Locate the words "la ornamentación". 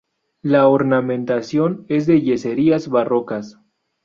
0.41-1.85